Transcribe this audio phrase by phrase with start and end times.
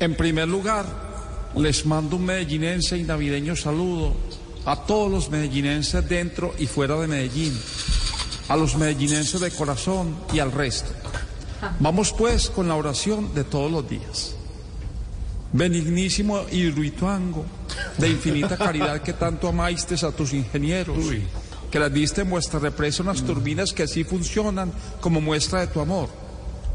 [0.00, 0.86] En primer lugar,
[1.56, 4.14] les mando un medellinense y navideño saludo
[4.64, 7.58] a todos los medellinenses dentro y fuera de Medellín,
[8.48, 10.90] a los medellinenses de corazón y al resto.
[11.80, 14.34] Vamos pues con la oración de todos los días.
[15.52, 17.44] Benignísimo Hidroituango,
[17.96, 20.98] de infinita caridad que tanto amaste a tus ingenieros,
[21.70, 24.70] que les diste en vuestra represa unas turbinas que así funcionan
[25.00, 26.08] como muestra de tu amor,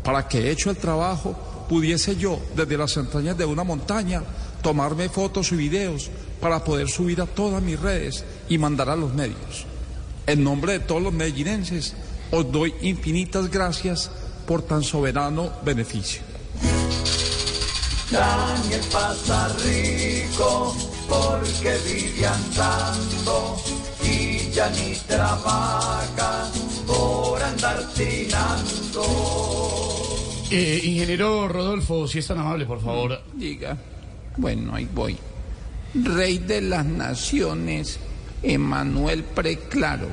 [0.03, 4.21] para que hecho el trabajo pudiese yo, desde las entrañas de una montaña,
[4.61, 9.11] tomarme fotos y videos para poder subir a todas mis redes y mandar a los
[9.11, 9.65] medios.
[10.27, 11.95] En nombre de todos los medellinenses,
[12.29, 14.11] os doy infinitas gracias
[14.45, 16.21] por tan soberano beneficio.
[30.55, 33.19] Eh, ingeniero Rodolfo, si es tan amable, por favor.
[33.33, 33.75] Diga.
[34.37, 35.17] Bueno, ahí voy.
[35.95, 37.97] Rey de las naciones,
[38.43, 40.09] Emanuel Preclaro.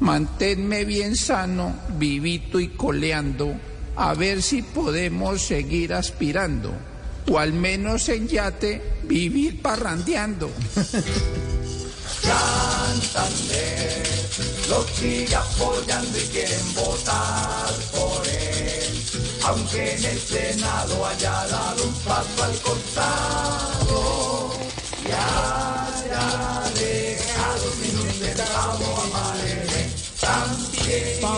[0.00, 3.54] Manténme bien sano, vivito y coleando,
[3.96, 6.70] a ver si podemos seguir aspirando,
[7.30, 10.50] o al menos en yate vivir parrandeando.
[12.20, 14.02] Santander
[14.68, 17.31] lo sigue apoyando y quieren votar.
[19.74, 23.41] Aunque en el Senado haya dado un paso al costado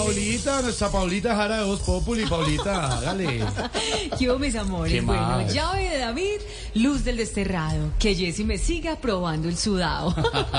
[0.04, 3.42] Paulita, nuestra Paulita Jara de Voz Populi, Paulita, hágale.
[4.18, 4.92] ¿Qué hubo, mis amores?
[4.92, 6.40] ¿Qué bueno, llave de David,
[6.74, 7.90] luz del desterrado.
[7.98, 10.14] Que Jessy me siga probando el sudado.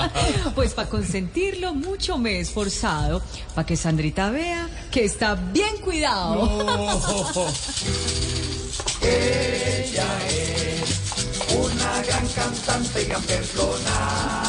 [0.56, 3.22] pues para consentirlo mucho me he esforzado.
[3.54, 6.42] Para que Sandrita vea que está bien cuidado.
[6.42, 7.46] Oh,
[9.02, 11.14] Ella es
[11.54, 14.45] una gran cantante y gran persona.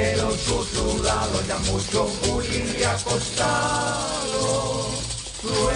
[0.00, 4.88] Pero su sudado ya mucho bullying le ha costado.
[5.42, 5.70] Su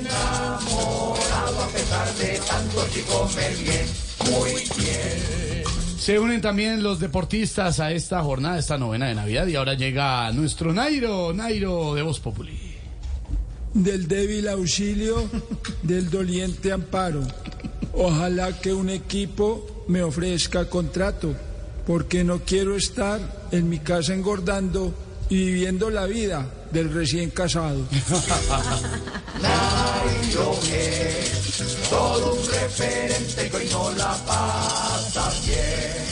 [0.00, 3.86] enamorado a pesar de tanto sí comer bien,
[4.28, 5.62] muy bien.
[5.96, 9.46] Se unen también los deportistas a esta jornada, esta novena de Navidad.
[9.46, 12.74] Y ahora llega nuestro Nairo, Nairo de Voz Populi.
[13.72, 15.28] del débil auxilio,
[15.82, 17.22] del doliente amparo.
[17.92, 21.34] Ojalá que un equipo me ofrezca contrato,
[21.86, 24.94] porque no quiero estar en mi casa engordando
[25.28, 27.84] y viviendo la vida del recién casado.
[31.88, 36.04] Todo un referente que hoy no la pasa bien.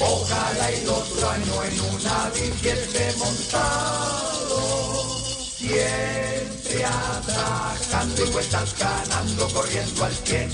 [0.00, 4.60] Ojalá el otro año en una esté montado.
[5.56, 10.50] Siempre atacando y vueltas ganando, corriendo al 100.